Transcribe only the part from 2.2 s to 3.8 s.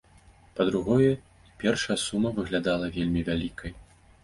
выглядала вельмі вялікай.